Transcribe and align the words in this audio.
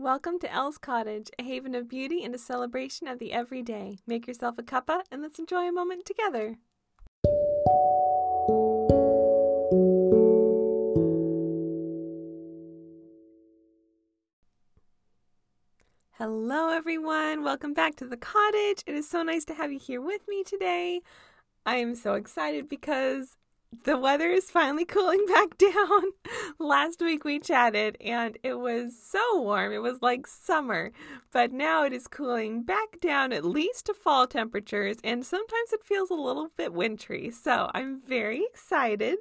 Welcome 0.00 0.38
to 0.42 0.52
Elle's 0.52 0.78
Cottage, 0.78 1.28
a 1.40 1.42
haven 1.42 1.74
of 1.74 1.88
beauty 1.88 2.22
and 2.22 2.32
a 2.32 2.38
celebration 2.38 3.08
of 3.08 3.18
the 3.18 3.32
everyday. 3.32 3.98
Make 4.06 4.28
yourself 4.28 4.56
a 4.56 4.62
cuppa 4.62 5.00
and 5.10 5.22
let's 5.22 5.40
enjoy 5.40 5.68
a 5.68 5.72
moment 5.72 6.04
together. 6.04 6.58
Hello, 16.12 16.68
everyone. 16.68 17.42
Welcome 17.42 17.74
back 17.74 17.96
to 17.96 18.04
the 18.04 18.16
cottage. 18.16 18.84
It 18.86 18.94
is 18.94 19.10
so 19.10 19.24
nice 19.24 19.44
to 19.46 19.54
have 19.54 19.72
you 19.72 19.80
here 19.80 20.00
with 20.00 20.28
me 20.28 20.44
today. 20.44 21.00
I 21.66 21.78
am 21.78 21.96
so 21.96 22.14
excited 22.14 22.68
because 22.68 23.36
the 23.84 23.98
weather 23.98 24.30
is 24.30 24.50
finally 24.50 24.84
cooling 24.84 25.24
back 25.28 25.58
down. 25.58 26.02
Last 26.58 27.00
week 27.00 27.24
we 27.24 27.38
chatted 27.38 27.96
and 28.00 28.38
it 28.42 28.58
was 28.58 28.98
so 29.00 29.40
warm. 29.40 29.72
It 29.72 29.82
was 29.82 30.00
like 30.02 30.26
summer. 30.26 30.92
But 31.32 31.52
now 31.52 31.84
it 31.84 31.92
is 31.92 32.06
cooling 32.06 32.62
back 32.62 33.00
down 33.00 33.32
at 33.32 33.44
least 33.44 33.86
to 33.86 33.94
fall 33.94 34.26
temperatures 34.26 34.96
and 35.04 35.24
sometimes 35.24 35.72
it 35.72 35.84
feels 35.84 36.10
a 36.10 36.14
little 36.14 36.50
bit 36.56 36.72
wintry. 36.72 37.30
So 37.30 37.70
I'm 37.74 38.00
very 38.00 38.44
excited. 38.44 39.18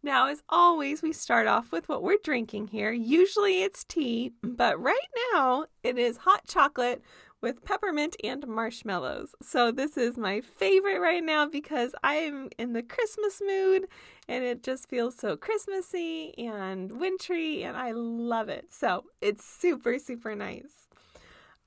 Now, 0.00 0.28
as 0.28 0.44
always, 0.48 1.02
we 1.02 1.12
start 1.12 1.48
off 1.48 1.72
with 1.72 1.88
what 1.88 2.04
we're 2.04 2.18
drinking 2.22 2.68
here. 2.68 2.92
Usually 2.92 3.62
it's 3.62 3.82
tea, 3.82 4.32
but 4.42 4.80
right 4.80 4.96
now 5.34 5.64
it 5.82 5.98
is 5.98 6.18
hot 6.18 6.46
chocolate 6.46 7.02
with 7.40 7.64
peppermint 7.64 8.16
and 8.22 8.46
marshmallows. 8.46 9.34
So 9.42 9.70
this 9.70 9.96
is 9.96 10.16
my 10.18 10.40
favorite 10.40 11.00
right 11.00 11.22
now 11.22 11.46
because 11.46 11.94
I 12.02 12.14
am 12.14 12.50
in 12.58 12.72
the 12.72 12.82
Christmas 12.82 13.40
mood 13.44 13.86
and 14.28 14.44
it 14.44 14.62
just 14.62 14.88
feels 14.88 15.16
so 15.16 15.36
Christmassy 15.36 16.34
and 16.36 16.98
wintry 16.98 17.62
and 17.62 17.76
I 17.76 17.92
love 17.92 18.48
it. 18.48 18.66
So 18.70 19.04
it's 19.20 19.44
super, 19.44 19.98
super 19.98 20.34
nice. 20.34 20.87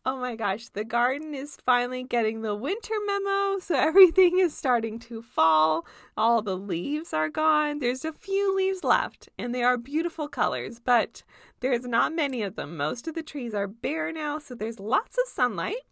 Oh 0.03 0.17
my 0.17 0.35
gosh, 0.35 0.69
the 0.69 0.83
garden 0.83 1.35
is 1.35 1.59
finally 1.63 2.01
getting 2.03 2.41
the 2.41 2.55
winter 2.55 2.95
memo, 3.05 3.59
so 3.59 3.75
everything 3.77 4.39
is 4.39 4.57
starting 4.57 4.97
to 4.97 5.21
fall. 5.21 5.85
All 6.17 6.41
the 6.41 6.57
leaves 6.57 7.13
are 7.13 7.29
gone. 7.29 7.77
There's 7.77 8.03
a 8.03 8.11
few 8.11 8.55
leaves 8.55 8.83
left, 8.83 9.29
and 9.37 9.53
they 9.53 9.61
are 9.61 9.77
beautiful 9.77 10.27
colors, 10.27 10.79
but 10.83 11.21
there's 11.59 11.85
not 11.85 12.15
many 12.15 12.41
of 12.41 12.55
them. 12.55 12.77
Most 12.77 13.07
of 13.07 13.13
the 13.13 13.21
trees 13.21 13.53
are 13.53 13.67
bare 13.67 14.11
now, 14.11 14.39
so 14.39 14.55
there's 14.55 14.79
lots 14.79 15.19
of 15.19 15.31
sunlight, 15.31 15.83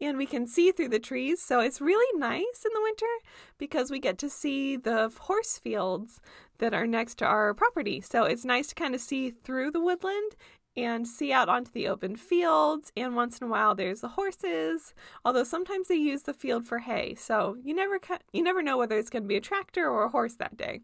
and 0.00 0.16
we 0.16 0.24
can 0.24 0.46
see 0.46 0.72
through 0.72 0.88
the 0.88 0.98
trees. 0.98 1.42
So 1.42 1.60
it's 1.60 1.82
really 1.82 2.18
nice 2.18 2.64
in 2.64 2.72
the 2.72 2.82
winter 2.82 3.12
because 3.58 3.90
we 3.90 3.98
get 3.98 4.16
to 4.18 4.30
see 4.30 4.78
the 4.78 5.12
horse 5.20 5.58
fields 5.58 6.22
that 6.60 6.72
are 6.72 6.86
next 6.86 7.16
to 7.18 7.26
our 7.26 7.52
property. 7.52 8.00
So 8.00 8.24
it's 8.24 8.44
nice 8.44 8.68
to 8.68 8.74
kind 8.74 8.94
of 8.94 9.02
see 9.02 9.30
through 9.30 9.72
the 9.72 9.80
woodland 9.80 10.34
and 10.76 11.06
see 11.06 11.32
out 11.32 11.48
onto 11.48 11.70
the 11.72 11.88
open 11.88 12.16
fields. 12.16 12.92
And 12.96 13.16
once 13.16 13.38
in 13.38 13.46
a 13.46 13.50
while, 13.50 13.74
there's 13.74 14.00
the 14.00 14.08
horses. 14.08 14.94
Although 15.24 15.44
sometimes 15.44 15.88
they 15.88 15.96
use 15.96 16.22
the 16.22 16.34
field 16.34 16.66
for 16.66 16.78
hay, 16.78 17.14
so 17.14 17.56
you 17.62 17.74
never 17.74 17.98
ca- 17.98 18.18
you 18.32 18.42
never 18.42 18.62
know 18.62 18.76
whether 18.76 18.98
it's 18.98 19.10
going 19.10 19.24
to 19.24 19.28
be 19.28 19.36
a 19.36 19.40
tractor 19.40 19.88
or 19.88 20.04
a 20.04 20.10
horse 20.10 20.34
that 20.34 20.56
day. 20.56 20.80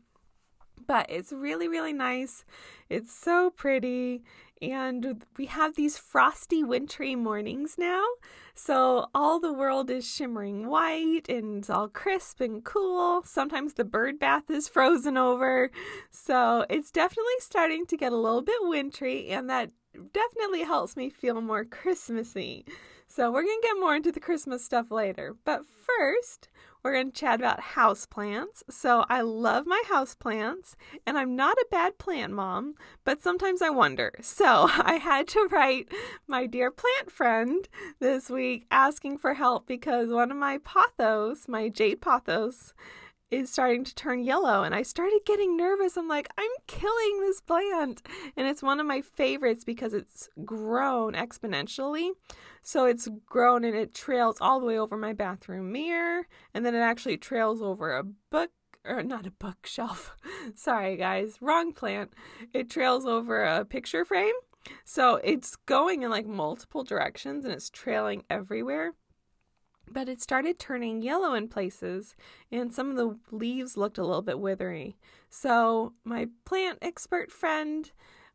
But 0.86 1.06
it's 1.08 1.32
really 1.32 1.68
really 1.68 1.92
nice. 1.92 2.44
It's 2.88 3.12
so 3.12 3.50
pretty. 3.50 4.22
And 4.62 5.22
we 5.36 5.46
have 5.46 5.76
these 5.76 5.98
frosty, 5.98 6.64
wintry 6.64 7.14
mornings 7.14 7.76
now. 7.76 8.02
So 8.54 9.08
all 9.14 9.38
the 9.38 9.52
world 9.52 9.90
is 9.90 10.10
shimmering 10.10 10.66
white 10.66 11.28
and 11.28 11.58
it's 11.58 11.68
all 11.68 11.88
crisp 11.88 12.40
and 12.40 12.64
cool. 12.64 13.22
Sometimes 13.24 13.74
the 13.74 13.84
bird 13.84 14.18
bath 14.18 14.48
is 14.48 14.66
frozen 14.66 15.18
over. 15.18 15.70
So 16.10 16.64
it's 16.70 16.90
definitely 16.90 17.34
starting 17.40 17.84
to 17.86 17.96
get 17.98 18.12
a 18.12 18.16
little 18.16 18.42
bit 18.42 18.56
wintry, 18.62 19.28
and 19.28 19.50
that 19.50 19.72
definitely 20.12 20.62
helps 20.62 20.96
me 20.96 21.10
feel 21.10 21.40
more 21.40 21.64
Christmassy. 21.64 22.64
So 23.08 23.30
we're 23.30 23.42
going 23.42 23.60
to 23.60 23.68
get 23.68 23.80
more 23.80 23.94
into 23.94 24.10
the 24.10 24.20
Christmas 24.20 24.64
stuff 24.64 24.90
later. 24.90 25.36
But 25.44 25.62
first, 25.66 26.48
we're 26.86 26.92
going 26.92 27.10
to 27.10 27.20
chat 27.20 27.40
about 27.40 27.60
houseplants. 27.74 28.62
So 28.70 29.04
I 29.08 29.20
love 29.20 29.66
my 29.66 29.82
houseplants, 29.88 30.76
and 31.04 31.18
I'm 31.18 31.34
not 31.34 31.56
a 31.56 31.66
bad 31.68 31.98
plant 31.98 32.32
mom, 32.32 32.76
but 33.04 33.20
sometimes 33.20 33.60
I 33.60 33.70
wonder. 33.70 34.12
So 34.20 34.44
I 34.72 35.00
had 35.02 35.26
to 35.28 35.48
write 35.50 35.88
my 36.28 36.46
dear 36.46 36.70
plant 36.70 37.10
friend 37.10 37.68
this 37.98 38.30
week 38.30 38.66
asking 38.70 39.18
for 39.18 39.34
help 39.34 39.66
because 39.66 40.10
one 40.10 40.30
of 40.30 40.36
my 40.36 40.58
pothos, 40.58 41.48
my 41.48 41.68
jade 41.68 42.00
pothos, 42.00 42.72
is 43.30 43.50
starting 43.50 43.84
to 43.84 43.94
turn 43.94 44.22
yellow 44.22 44.62
and 44.62 44.74
I 44.74 44.82
started 44.82 45.20
getting 45.26 45.56
nervous. 45.56 45.96
I'm 45.96 46.08
like, 46.08 46.28
I'm 46.38 46.50
killing 46.66 47.20
this 47.20 47.40
plant. 47.40 48.02
And 48.36 48.46
it's 48.46 48.62
one 48.62 48.80
of 48.80 48.86
my 48.86 49.00
favorites 49.00 49.64
because 49.64 49.94
it's 49.94 50.28
grown 50.44 51.14
exponentially. 51.14 52.10
So 52.62 52.84
it's 52.84 53.08
grown 53.26 53.64
and 53.64 53.76
it 53.76 53.94
trails 53.94 54.38
all 54.40 54.60
the 54.60 54.66
way 54.66 54.78
over 54.78 54.96
my 54.96 55.12
bathroom 55.12 55.72
mirror 55.72 56.26
and 56.54 56.64
then 56.64 56.74
it 56.74 56.80
actually 56.80 57.16
trails 57.16 57.60
over 57.60 57.96
a 57.96 58.04
book 58.04 58.50
or 58.84 59.02
not 59.02 59.26
a 59.26 59.32
bookshelf. 59.32 60.16
Sorry 60.54 60.96
guys, 60.96 61.38
wrong 61.40 61.72
plant. 61.72 62.12
It 62.52 62.70
trails 62.70 63.06
over 63.06 63.42
a 63.42 63.64
picture 63.64 64.04
frame. 64.04 64.34
So 64.84 65.16
it's 65.16 65.56
going 65.56 66.02
in 66.02 66.10
like 66.10 66.26
multiple 66.26 66.84
directions 66.84 67.44
and 67.44 67.52
it's 67.52 67.70
trailing 67.70 68.24
everywhere 68.28 68.94
but 69.90 70.08
it 70.08 70.20
started 70.20 70.58
turning 70.58 71.02
yellow 71.02 71.34
in 71.34 71.48
places, 71.48 72.14
and 72.50 72.72
some 72.72 72.90
of 72.90 72.96
the 72.96 73.18
leaves 73.30 73.76
looked 73.76 73.98
a 73.98 74.04
little 74.04 74.22
bit 74.22 74.40
withery. 74.40 74.96
So, 75.28 75.92
my 76.04 76.28
plant 76.44 76.78
expert 76.82 77.30
friend 77.30 77.90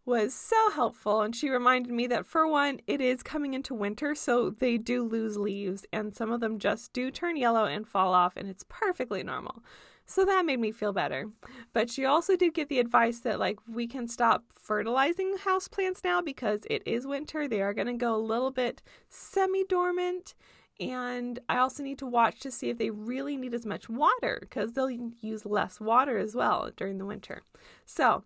was 0.06 0.34
so 0.34 0.72
helpful, 0.72 1.22
and 1.22 1.36
she 1.36 1.50
reminded 1.50 1.92
me 1.92 2.08
that 2.08 2.26
for 2.26 2.48
one, 2.48 2.82
it 2.88 3.02
is 3.02 3.22
coming 3.22 3.54
into 3.54 3.74
winter, 3.74 4.16
so 4.16 4.50
they 4.50 4.78
do 4.78 5.04
lose 5.04 5.38
leaves, 5.38 5.86
and 5.94 6.16
some 6.16 6.32
of 6.32 6.40
them 6.40 6.58
just 6.58 6.92
do 6.94 7.12
turn 7.12 7.38
yellow 7.38 7.66
and 7.66 7.88
fall 7.88 8.14
off, 8.14 8.34
and 8.36 8.50
it's 8.50 8.66
perfectly 8.68 9.24
normal. 9.24 9.64
So 10.12 10.26
that 10.26 10.46
made 10.46 10.60
me 10.60 10.72
feel 10.74 10.92
better. 10.92 11.30
But 11.72 11.90
she 11.90 12.04
also 12.04 12.36
did 12.36 12.54
give 12.54 12.68
the 12.68 12.80
advice 12.80 13.20
that 13.20 13.40
like 13.40 13.60
we 13.66 13.88
can 13.88 14.10
stop 14.10 14.44
fertilizing 14.50 15.38
house 15.38 15.70
plants 15.70 16.02
now 16.04 16.22
because 16.22 16.62
it 16.70 16.84
is 16.86 17.08
winter. 17.08 17.48
They 17.48 17.62
are 17.62 17.74
going 17.74 17.88
to 17.88 17.94
go 17.94 18.16
a 18.16 18.18
little 18.18 18.52
bit 18.52 18.82
semi-dormant 19.08 20.36
and 20.80 21.40
I 21.48 21.58
also 21.58 21.84
need 21.84 22.00
to 22.00 22.06
watch 22.06 22.40
to 22.42 22.52
see 22.52 22.70
if 22.70 22.78
they 22.78 22.90
really 22.90 23.38
need 23.38 23.54
as 23.54 23.66
much 23.66 23.90
water 23.90 24.40
because 24.42 24.74
they'll 24.74 24.90
use 24.90 25.46
less 25.46 25.80
water 25.80 26.18
as 26.18 26.36
well 26.36 26.72
during 26.76 26.98
the 26.98 27.06
winter. 27.06 27.44
So, 27.86 28.24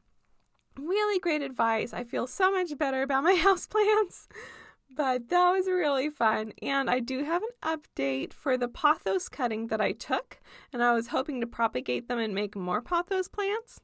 really 0.78 1.20
great 1.20 1.42
advice. 1.42 1.94
I 1.94 2.04
feel 2.04 2.28
so 2.28 2.52
much 2.52 2.78
better 2.78 3.02
about 3.02 3.24
my 3.24 3.34
houseplants. 3.44 4.28
But 4.96 5.28
that 5.30 5.52
was 5.52 5.68
really 5.68 6.10
fun. 6.10 6.54
And 6.62 6.90
I 6.90 7.00
do 7.00 7.24
have 7.26 7.44
an 7.44 7.78
update 7.78 8.32
for 8.32 8.58
the 8.58 8.70
pothos 8.70 9.30
cutting 9.30 9.68
that 9.68 9.82
I 9.82 9.92
took, 9.92 10.40
and 10.72 10.82
I 10.82 10.94
was 10.94 11.08
hoping 11.08 11.42
to 11.42 11.48
propagate 11.48 12.08
them 12.08 12.20
and 12.20 12.34
make 12.34 12.56
more 12.56 12.82
pothos 12.82 13.28
plants. 13.28 13.82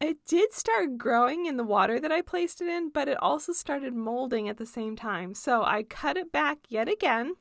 It 0.00 0.24
did 0.24 0.54
start 0.54 0.96
growing 0.96 1.44
in 1.44 1.58
the 1.58 1.64
water 1.64 2.00
that 2.00 2.10
I 2.10 2.22
placed 2.22 2.62
it 2.62 2.68
in, 2.68 2.88
but 2.88 3.06
it 3.06 3.22
also 3.22 3.52
started 3.52 3.92
molding 3.92 4.48
at 4.48 4.56
the 4.56 4.64
same 4.64 4.96
time. 4.96 5.34
So 5.34 5.62
I 5.62 5.82
cut 5.82 6.16
it 6.16 6.32
back 6.32 6.60
yet 6.70 6.88
again 6.88 7.34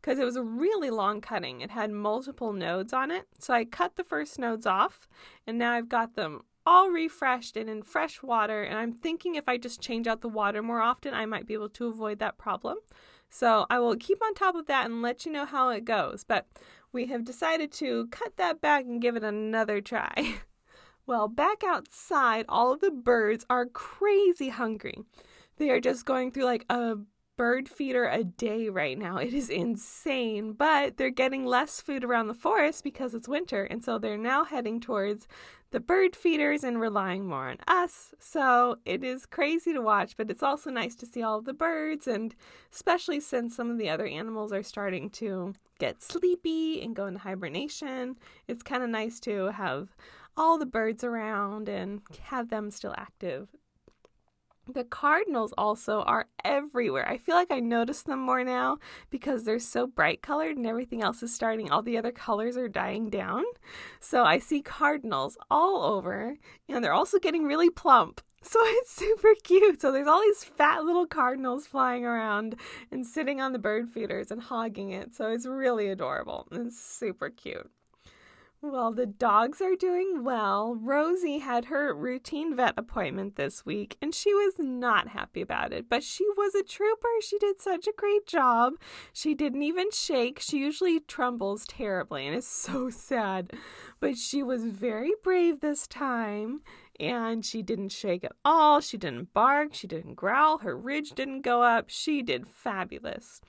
because 0.00 0.20
it 0.20 0.24
was 0.24 0.36
a 0.36 0.42
really 0.42 0.90
long 0.90 1.20
cutting. 1.20 1.60
It 1.60 1.72
had 1.72 1.90
multiple 1.90 2.52
nodes 2.52 2.92
on 2.92 3.10
it. 3.10 3.26
So 3.40 3.52
I 3.52 3.64
cut 3.64 3.96
the 3.96 4.04
first 4.04 4.38
nodes 4.38 4.64
off, 4.64 5.08
and 5.44 5.58
now 5.58 5.72
I've 5.72 5.88
got 5.88 6.14
them 6.14 6.42
all 6.64 6.88
refreshed 6.88 7.56
and 7.56 7.68
in 7.68 7.82
fresh 7.82 8.22
water. 8.22 8.62
And 8.62 8.78
I'm 8.78 8.92
thinking 8.92 9.34
if 9.34 9.48
I 9.48 9.58
just 9.58 9.80
change 9.80 10.06
out 10.06 10.20
the 10.20 10.28
water 10.28 10.62
more 10.62 10.80
often, 10.80 11.14
I 11.14 11.26
might 11.26 11.48
be 11.48 11.54
able 11.54 11.70
to 11.70 11.88
avoid 11.88 12.20
that 12.20 12.38
problem. 12.38 12.78
So 13.28 13.66
I 13.68 13.80
will 13.80 13.96
keep 13.96 14.22
on 14.22 14.34
top 14.34 14.54
of 14.54 14.66
that 14.66 14.86
and 14.86 15.02
let 15.02 15.26
you 15.26 15.32
know 15.32 15.46
how 15.46 15.70
it 15.70 15.84
goes. 15.84 16.22
But 16.22 16.46
we 16.92 17.06
have 17.06 17.24
decided 17.24 17.72
to 17.72 18.06
cut 18.12 18.36
that 18.36 18.60
back 18.60 18.84
and 18.84 19.02
give 19.02 19.16
it 19.16 19.24
another 19.24 19.80
try. 19.80 20.36
Well, 21.06 21.28
back 21.28 21.62
outside, 21.64 22.46
all 22.48 22.72
of 22.72 22.80
the 22.80 22.90
birds 22.90 23.44
are 23.50 23.66
crazy 23.66 24.48
hungry. 24.48 25.04
They 25.58 25.70
are 25.70 25.80
just 25.80 26.06
going 26.06 26.30
through 26.30 26.44
like 26.44 26.64
a 26.70 26.96
bird 27.36 27.68
feeder 27.68 28.06
a 28.06 28.24
day 28.24 28.68
right 28.68 28.96
now. 28.96 29.18
It 29.18 29.34
is 29.34 29.50
insane, 29.50 30.52
but 30.52 30.96
they're 30.96 31.10
getting 31.10 31.44
less 31.44 31.80
food 31.80 32.04
around 32.04 32.28
the 32.28 32.34
forest 32.34 32.84
because 32.84 33.14
it's 33.14 33.28
winter, 33.28 33.64
and 33.64 33.84
so 33.84 33.98
they're 33.98 34.16
now 34.16 34.44
heading 34.44 34.80
towards 34.80 35.26
the 35.72 35.80
bird 35.80 36.14
feeders 36.14 36.62
and 36.62 36.80
relying 36.80 37.26
more 37.26 37.48
on 37.50 37.56
us. 37.66 38.14
So 38.20 38.76
it 38.84 39.02
is 39.02 39.26
crazy 39.26 39.72
to 39.72 39.80
watch, 39.82 40.16
but 40.16 40.30
it's 40.30 40.42
also 40.42 40.70
nice 40.70 40.94
to 40.96 41.06
see 41.06 41.22
all 41.22 41.38
of 41.38 41.44
the 41.44 41.52
birds, 41.52 42.06
and 42.06 42.34
especially 42.72 43.18
since 43.20 43.56
some 43.56 43.70
of 43.70 43.78
the 43.78 43.90
other 43.90 44.06
animals 44.06 44.52
are 44.52 44.62
starting 44.62 45.10
to 45.10 45.54
get 45.80 46.00
sleepy 46.00 46.80
and 46.80 46.94
go 46.94 47.06
into 47.06 47.20
hibernation, 47.20 48.16
it's 48.46 48.62
kind 48.62 48.84
of 48.84 48.90
nice 48.90 49.18
to 49.20 49.46
have 49.46 49.96
all 50.36 50.58
the 50.58 50.66
birds 50.66 51.04
around 51.04 51.68
and 51.68 52.02
have 52.24 52.50
them 52.50 52.70
still 52.70 52.94
active. 52.96 53.48
The 54.66 54.84
cardinals 54.84 55.52
also 55.58 56.00
are 56.02 56.28
everywhere. 56.42 57.06
I 57.06 57.18
feel 57.18 57.34
like 57.34 57.50
I 57.50 57.60
notice 57.60 58.02
them 58.02 58.20
more 58.20 58.42
now 58.42 58.78
because 59.10 59.44
they're 59.44 59.58
so 59.58 59.86
bright 59.86 60.22
colored 60.22 60.56
and 60.56 60.66
everything 60.66 61.02
else 61.02 61.22
is 61.22 61.34
starting, 61.34 61.70
all 61.70 61.82
the 61.82 61.98
other 61.98 62.12
colors 62.12 62.56
are 62.56 62.68
dying 62.68 63.10
down. 63.10 63.44
So 64.00 64.24
I 64.24 64.38
see 64.38 64.62
cardinals 64.62 65.36
all 65.50 65.82
over 65.82 66.36
and 66.66 66.82
they're 66.82 66.94
also 66.94 67.18
getting 67.18 67.44
really 67.44 67.70
plump. 67.70 68.20
So 68.46 68.58
it's 68.62 68.92
super 68.92 69.32
cute. 69.42 69.80
So 69.80 69.90
there's 69.90 70.06
all 70.06 70.20
these 70.20 70.44
fat 70.44 70.84
little 70.84 71.06
cardinals 71.06 71.66
flying 71.66 72.04
around 72.04 72.56
and 72.90 73.06
sitting 73.06 73.40
on 73.40 73.54
the 73.54 73.58
bird 73.58 73.88
feeders 73.88 74.30
and 74.30 74.42
hogging 74.42 74.90
it. 74.90 75.14
So 75.14 75.32
it's 75.32 75.46
really 75.46 75.88
adorable. 75.88 76.46
It's 76.52 76.78
super 76.78 77.30
cute. 77.30 77.70
Well, 78.66 78.92
the 78.92 79.04
dogs 79.04 79.60
are 79.60 79.76
doing 79.76 80.24
well. 80.24 80.74
Rosie 80.74 81.40
had 81.40 81.66
her 81.66 81.94
routine 81.94 82.56
vet 82.56 82.72
appointment 82.78 83.36
this 83.36 83.66
week 83.66 83.98
and 84.00 84.14
she 84.14 84.32
was 84.32 84.54
not 84.58 85.08
happy 85.08 85.42
about 85.42 85.74
it, 85.74 85.90
but 85.90 86.02
she 86.02 86.24
was 86.38 86.54
a 86.54 86.62
trooper. 86.62 87.08
She 87.20 87.36
did 87.38 87.60
such 87.60 87.86
a 87.86 87.92
great 87.94 88.26
job. 88.26 88.72
She 89.12 89.34
didn't 89.34 89.62
even 89.62 89.90
shake. 89.90 90.40
She 90.40 90.60
usually 90.60 90.98
trembles 90.98 91.66
terribly 91.66 92.26
and 92.26 92.34
is 92.34 92.46
so 92.48 92.88
sad, 92.88 93.52
but 94.00 94.16
she 94.16 94.42
was 94.42 94.64
very 94.64 95.12
brave 95.22 95.60
this 95.60 95.86
time 95.86 96.62
and 96.98 97.44
she 97.44 97.60
didn't 97.60 97.90
shake 97.90 98.24
at 98.24 98.32
all. 98.46 98.80
She 98.80 98.96
didn't 98.96 99.34
bark. 99.34 99.74
She 99.74 99.86
didn't 99.86 100.14
growl. 100.14 100.58
Her 100.58 100.74
ridge 100.74 101.10
didn't 101.10 101.42
go 101.42 101.62
up. 101.62 101.90
She 101.90 102.22
did 102.22 102.48
fabulous. 102.48 103.42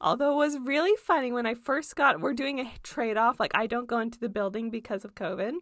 Although 0.00 0.32
it 0.32 0.46
was 0.46 0.58
really 0.58 0.96
funny 0.96 1.32
when 1.32 1.46
I 1.46 1.54
first 1.54 1.96
got, 1.96 2.20
we're 2.20 2.34
doing 2.34 2.60
a 2.60 2.70
trade 2.82 3.16
off. 3.16 3.40
Like, 3.40 3.52
I 3.54 3.66
don't 3.66 3.86
go 3.86 3.98
into 3.98 4.18
the 4.18 4.28
building 4.28 4.70
because 4.70 5.04
of 5.04 5.14
COVID. 5.14 5.54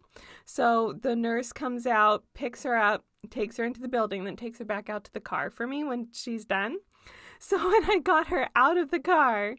So 0.45 0.93
the 0.99 1.15
nurse 1.15 1.53
comes 1.53 1.87
out, 1.87 2.23
picks 2.33 2.63
her 2.63 2.75
up, 2.75 3.05
takes 3.29 3.57
her 3.57 3.63
into 3.63 3.81
the 3.81 3.87
building, 3.87 4.23
then 4.25 4.35
takes 4.35 4.59
her 4.59 4.65
back 4.65 4.89
out 4.89 5.05
to 5.05 5.13
the 5.13 5.19
car 5.19 5.49
for 5.49 5.65
me 5.65 5.83
when 5.83 6.09
she's 6.11 6.45
done. 6.45 6.77
So 7.37 7.57
when 7.57 7.83
I 7.91 7.99
got 7.99 8.27
her 8.27 8.47
out 8.55 8.77
of 8.77 8.91
the 8.91 8.99
car, 8.99 9.57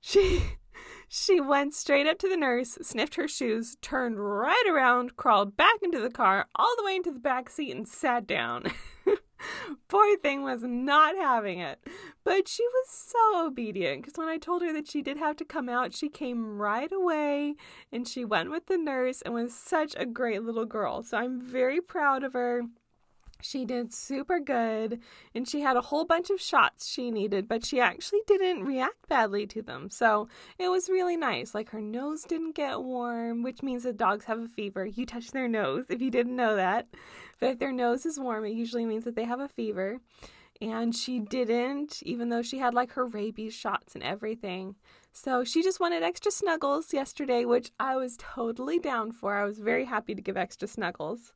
she. 0.00 0.42
She 1.08 1.40
went 1.40 1.72
straight 1.72 2.08
up 2.08 2.18
to 2.18 2.28
the 2.28 2.36
nurse, 2.36 2.78
sniffed 2.82 3.14
her 3.14 3.28
shoes, 3.28 3.76
turned 3.80 4.18
right 4.18 4.64
around, 4.68 5.16
crawled 5.16 5.56
back 5.56 5.76
into 5.82 6.00
the 6.00 6.10
car, 6.10 6.46
all 6.56 6.74
the 6.76 6.84
way 6.84 6.96
into 6.96 7.12
the 7.12 7.20
back 7.20 7.48
seat, 7.48 7.74
and 7.74 7.86
sat 7.86 8.26
down. 8.26 8.64
Poor 9.88 10.16
thing 10.18 10.42
was 10.42 10.62
not 10.62 11.16
having 11.16 11.58
it. 11.58 11.78
But 12.24 12.48
she 12.48 12.64
was 12.64 12.88
so 12.88 13.46
obedient 13.46 14.02
because 14.02 14.18
when 14.18 14.28
I 14.28 14.38
told 14.38 14.62
her 14.62 14.72
that 14.72 14.88
she 14.88 15.02
did 15.02 15.16
have 15.16 15.36
to 15.36 15.44
come 15.44 15.68
out, 15.68 15.94
she 15.94 16.08
came 16.08 16.58
right 16.58 16.90
away 16.92 17.54
and 17.92 18.06
she 18.06 18.24
went 18.24 18.50
with 18.50 18.66
the 18.66 18.78
nurse 18.78 19.22
and 19.22 19.34
was 19.34 19.54
such 19.54 19.94
a 19.96 20.06
great 20.06 20.42
little 20.42 20.66
girl. 20.66 21.02
So 21.02 21.18
I'm 21.18 21.40
very 21.40 21.80
proud 21.80 22.24
of 22.24 22.32
her. 22.32 22.62
She 23.40 23.64
did 23.64 23.92
super 23.92 24.40
good 24.40 25.00
and 25.34 25.48
she 25.48 25.60
had 25.60 25.76
a 25.76 25.82
whole 25.82 26.04
bunch 26.04 26.30
of 26.30 26.40
shots 26.40 26.88
she 26.88 27.10
needed, 27.10 27.48
but 27.48 27.64
she 27.64 27.80
actually 27.80 28.20
didn't 28.26 28.64
react 28.64 29.08
badly 29.08 29.46
to 29.48 29.62
them. 29.62 29.90
So 29.90 30.28
it 30.58 30.68
was 30.68 30.88
really 30.88 31.16
nice. 31.16 31.54
Like 31.54 31.70
her 31.70 31.80
nose 31.80 32.22
didn't 32.22 32.54
get 32.54 32.82
warm, 32.82 33.42
which 33.42 33.62
means 33.62 33.82
that 33.84 33.96
dogs 33.96 34.24
have 34.24 34.40
a 34.40 34.48
fever. 34.48 34.86
You 34.86 35.06
touch 35.06 35.30
their 35.30 35.48
nose 35.48 35.86
if 35.90 36.00
you 36.00 36.10
didn't 36.10 36.36
know 36.36 36.56
that. 36.56 36.86
But 37.38 37.50
if 37.50 37.58
their 37.58 37.72
nose 37.72 38.06
is 38.06 38.18
warm, 38.18 38.44
it 38.44 38.54
usually 38.54 38.86
means 38.86 39.04
that 39.04 39.16
they 39.16 39.24
have 39.24 39.40
a 39.40 39.48
fever. 39.48 39.98
And 40.60 40.96
she 40.96 41.18
didn't, 41.18 42.02
even 42.02 42.30
though 42.30 42.40
she 42.40 42.58
had 42.58 42.72
like 42.72 42.92
her 42.92 43.04
rabies 43.04 43.52
shots 43.52 43.94
and 43.94 44.02
everything. 44.02 44.76
So 45.12 45.44
she 45.44 45.62
just 45.62 45.80
wanted 45.80 46.02
extra 46.02 46.32
snuggles 46.32 46.94
yesterday, 46.94 47.44
which 47.44 47.70
I 47.78 47.96
was 47.96 48.16
totally 48.18 48.78
down 48.78 49.12
for. 49.12 49.36
I 49.36 49.44
was 49.44 49.58
very 49.58 49.84
happy 49.84 50.14
to 50.14 50.22
give 50.22 50.36
extra 50.36 50.66
snuggles. 50.66 51.34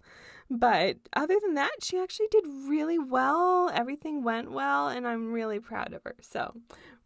But 0.51 0.97
other 1.13 1.39
than 1.41 1.55
that, 1.55 1.71
she 1.81 1.97
actually 1.97 2.27
did 2.33 2.45
really 2.67 2.99
well. 2.99 3.71
Everything 3.73 4.25
went 4.25 4.51
well, 4.51 4.89
and 4.89 5.07
I'm 5.07 5.33
really 5.33 5.61
proud 5.61 5.93
of 5.93 6.03
her. 6.03 6.17
So, 6.21 6.55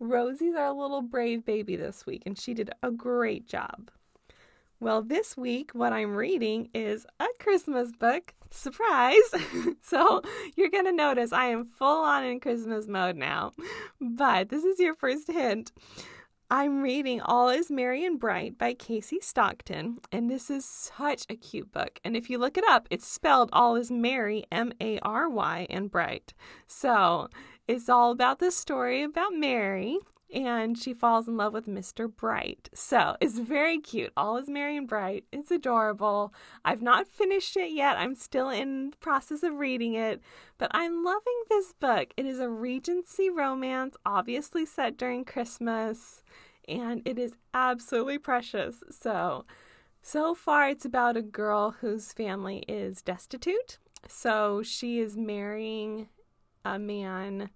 Rosie's 0.00 0.54
our 0.54 0.72
little 0.72 1.02
brave 1.02 1.44
baby 1.44 1.76
this 1.76 2.06
week, 2.06 2.22
and 2.24 2.38
she 2.38 2.54
did 2.54 2.70
a 2.82 2.90
great 2.90 3.46
job. 3.46 3.90
Well, 4.80 5.02
this 5.02 5.36
week, 5.36 5.72
what 5.72 5.92
I'm 5.92 6.14
reading 6.14 6.70
is 6.72 7.06
a 7.20 7.26
Christmas 7.38 7.92
book. 7.92 8.32
Surprise! 8.50 9.34
so, 9.82 10.22
you're 10.56 10.70
going 10.70 10.86
to 10.86 10.92
notice 10.92 11.30
I 11.30 11.46
am 11.46 11.66
full 11.66 12.02
on 12.02 12.24
in 12.24 12.40
Christmas 12.40 12.88
mode 12.88 13.16
now. 13.16 13.52
But 14.00 14.48
this 14.48 14.64
is 14.64 14.80
your 14.80 14.94
first 14.94 15.30
hint. 15.30 15.70
I'm 16.56 16.82
reading 16.82 17.20
All 17.20 17.48
Is 17.48 17.68
Merry 17.68 18.04
and 18.04 18.16
Bright 18.16 18.56
by 18.56 18.74
Kasey 18.74 19.20
Stockton, 19.20 19.98
and 20.12 20.30
this 20.30 20.50
is 20.50 20.64
such 20.64 21.26
a 21.28 21.34
cute 21.34 21.72
book. 21.72 21.98
And 22.04 22.16
if 22.16 22.30
you 22.30 22.38
look 22.38 22.56
it 22.56 22.62
up, 22.68 22.86
it's 22.92 23.08
spelled 23.08 23.50
All 23.52 23.74
Is 23.74 23.90
Merry, 23.90 24.44
M 24.52 24.72
A 24.80 25.00
R 25.00 25.28
Y, 25.28 25.66
and 25.68 25.90
Bright. 25.90 26.32
So 26.68 27.26
it's 27.66 27.88
all 27.88 28.12
about 28.12 28.38
the 28.38 28.52
story 28.52 29.02
about 29.02 29.34
Mary, 29.34 29.98
and 30.32 30.76
she 30.78 30.94
falls 30.94 31.28
in 31.28 31.36
love 31.36 31.52
with 31.52 31.66
Mr. 31.66 32.08
Bright. 32.14 32.68
So 32.74 33.16
it's 33.20 33.38
very 33.38 33.78
cute. 33.78 34.12
All 34.16 34.36
is 34.36 34.48
merry 34.48 34.76
and 34.76 34.88
bright. 34.88 35.24
It's 35.32 35.50
adorable. 35.50 36.32
I've 36.64 36.82
not 36.82 37.08
finished 37.08 37.56
it 37.56 37.72
yet. 37.72 37.96
I'm 37.96 38.14
still 38.14 38.48
in 38.48 38.90
the 38.90 38.96
process 38.96 39.42
of 39.42 39.54
reading 39.54 39.94
it, 39.94 40.20
but 40.58 40.70
I'm 40.72 41.04
loving 41.04 41.42
this 41.48 41.72
book. 41.72 42.12
It 42.16 42.26
is 42.26 42.40
a 42.40 42.48
Regency 42.48 43.30
romance, 43.30 43.96
obviously 44.04 44.66
set 44.66 44.96
during 44.96 45.24
Christmas 45.24 46.22
and 46.68 47.02
it 47.04 47.18
is 47.18 47.36
absolutely 47.52 48.18
precious. 48.18 48.82
So, 48.90 49.44
so 50.02 50.34
far, 50.34 50.68
it's 50.68 50.84
about 50.84 51.16
a 51.16 51.22
girl 51.22 51.72
whose 51.80 52.12
family 52.12 52.64
is 52.68 53.02
destitute. 53.02 53.78
So, 54.08 54.62
she 54.62 54.98
is 54.98 55.16
marrying 55.16 56.08
a 56.64 56.78
man 56.78 57.50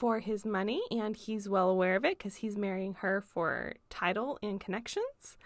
for 0.00 0.20
his 0.20 0.46
money, 0.46 0.80
and 0.90 1.14
he's 1.14 1.46
well 1.46 1.68
aware 1.68 1.94
of 1.94 2.06
it 2.06 2.16
because 2.16 2.36
he's 2.36 2.56
marrying 2.56 2.94
her 2.94 3.20
for 3.20 3.74
title 3.90 4.38
and 4.42 4.58
connections. 4.58 5.36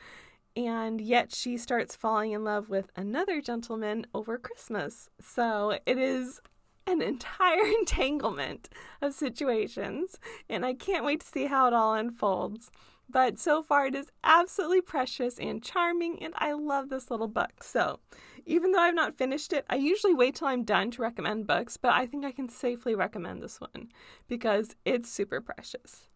And 0.56 1.00
yet, 1.00 1.34
she 1.34 1.56
starts 1.56 1.96
falling 1.96 2.30
in 2.30 2.44
love 2.44 2.68
with 2.68 2.92
another 2.94 3.40
gentleman 3.40 4.06
over 4.14 4.38
Christmas. 4.38 5.10
So, 5.20 5.76
it 5.84 5.98
is 5.98 6.40
an 6.86 7.02
entire 7.02 7.66
entanglement 7.80 8.68
of 9.02 9.12
situations, 9.12 10.20
and 10.48 10.64
I 10.64 10.74
can't 10.74 11.04
wait 11.04 11.22
to 11.22 11.26
see 11.26 11.46
how 11.46 11.66
it 11.66 11.72
all 11.72 11.94
unfolds. 11.94 12.70
But 13.08 13.38
so 13.38 13.62
far, 13.62 13.86
it 13.86 13.94
is 13.94 14.10
absolutely 14.24 14.80
precious 14.80 15.38
and 15.38 15.62
charming, 15.62 16.22
and 16.22 16.34
I 16.36 16.52
love 16.52 16.88
this 16.88 17.10
little 17.10 17.28
book. 17.28 17.62
So, 17.62 18.00
even 18.46 18.72
though 18.72 18.80
I've 18.80 18.94
not 18.94 19.16
finished 19.16 19.52
it, 19.52 19.64
I 19.70 19.76
usually 19.76 20.14
wait 20.14 20.34
till 20.34 20.48
I'm 20.48 20.64
done 20.64 20.90
to 20.92 21.02
recommend 21.02 21.46
books, 21.46 21.76
but 21.76 21.92
I 21.92 22.06
think 22.06 22.24
I 22.24 22.32
can 22.32 22.48
safely 22.48 22.94
recommend 22.94 23.42
this 23.42 23.60
one 23.60 23.90
because 24.26 24.74
it's 24.84 25.08
super 25.08 25.40
precious. 25.40 26.08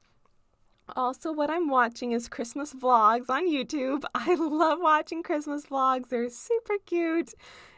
Also, 0.96 1.32
what 1.32 1.50
I'm 1.50 1.69
watching 1.69 2.12
is 2.12 2.29
Christmas 2.29 2.73
vlogs 2.73 3.29
on 3.29 3.49
YouTube. 3.49 4.05
I 4.14 4.35
love 4.35 4.79
watching 4.81 5.23
Christmas 5.23 5.67
vlogs, 5.67 6.08
they're 6.08 6.31
super 6.31 6.75
cute. 6.85 7.35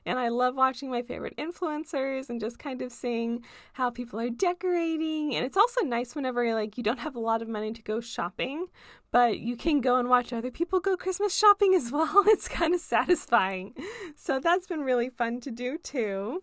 And 0.07 0.19
I 0.19 0.29
love 0.29 0.55
watching 0.57 0.91
my 0.91 1.03
favorite 1.03 1.37
influencers 1.37 2.31
and 2.31 2.41
just 2.41 2.59
kind 2.59 2.81
of 2.81 2.91
seeing 2.91 3.45
how 3.75 3.91
people 3.91 4.19
are 4.19 4.31
decorating. 4.31 5.35
And 5.35 5.45
it's 5.45 5.57
also 5.57 5.83
nice 5.83 6.15
whenever 6.15 6.55
like 6.55 6.79
you 6.79 6.83
don't 6.83 7.01
have 7.01 7.17
a 7.17 7.21
lot 7.21 7.43
of 7.43 7.49
money 7.49 7.73
to 7.73 7.83
go 7.83 8.01
shopping, 8.01 8.67
but 9.11 9.41
you 9.41 9.57
can 9.57 9.81
go 9.81 9.97
and 9.97 10.09
watch 10.09 10.33
other 10.33 10.51
people 10.51 10.81
go 10.81 10.97
Christmas 10.97 11.37
shopping 11.37 11.75
as 11.75 11.93
well. 11.93 12.25
It's 12.27 12.49
kind 12.49 12.75
of 12.75 12.81
satisfying. 12.81 13.75
So 14.17 14.41
that's 14.41 14.67
been 14.67 14.81
really 14.81 15.11
fun 15.11 15.41
to 15.41 15.51
do 15.51 15.77
too. 15.77 16.41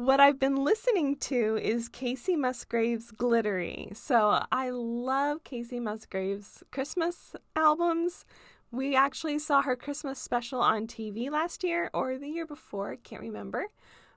What 0.00 0.18
I've 0.18 0.38
been 0.38 0.64
listening 0.64 1.16
to 1.16 1.58
is 1.58 1.90
Kacey 1.90 2.34
Musgraves' 2.34 3.10
Glittery. 3.10 3.90
So 3.92 4.42
I 4.50 4.70
love 4.70 5.44
Kacey 5.44 5.78
Musgraves' 5.78 6.64
Christmas 6.70 7.36
albums. 7.54 8.24
We 8.72 8.96
actually 8.96 9.38
saw 9.40 9.60
her 9.60 9.76
Christmas 9.76 10.18
special 10.18 10.62
on 10.62 10.86
TV 10.86 11.30
last 11.30 11.62
year 11.62 11.90
or 11.92 12.16
the 12.16 12.30
year 12.30 12.46
before, 12.46 12.96
can't 12.96 13.20
remember. 13.20 13.66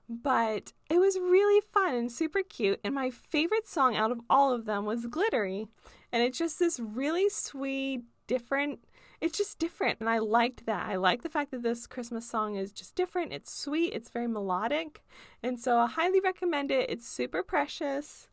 But 0.08 0.72
it 0.88 1.00
was 1.00 1.18
really 1.18 1.60
fun 1.60 1.94
and 1.94 2.10
super 2.10 2.42
cute. 2.42 2.80
And 2.82 2.94
my 2.94 3.10
favorite 3.10 3.68
song 3.68 3.94
out 3.94 4.10
of 4.10 4.20
all 4.30 4.54
of 4.54 4.64
them 4.64 4.86
was 4.86 5.04
Glittery. 5.04 5.66
And 6.10 6.22
it's 6.22 6.38
just 6.38 6.58
this 6.58 6.80
really 6.80 7.28
sweet, 7.28 8.04
different 8.26 8.80
it's 9.20 9.38
just 9.38 9.58
different 9.58 10.00
and 10.00 10.08
I 10.08 10.18
liked 10.18 10.66
that. 10.66 10.86
I 10.86 10.96
like 10.96 11.22
the 11.22 11.28
fact 11.28 11.50
that 11.50 11.62
this 11.62 11.86
Christmas 11.86 12.28
song 12.28 12.56
is 12.56 12.72
just 12.72 12.94
different. 12.94 13.32
It's 13.32 13.54
sweet, 13.54 13.92
it's 13.92 14.10
very 14.10 14.28
melodic. 14.28 15.02
And 15.42 15.58
so 15.58 15.78
I 15.78 15.86
highly 15.86 16.20
recommend 16.20 16.70
it. 16.70 16.90
It's 16.90 17.08
super 17.08 17.42
precious 17.42 18.28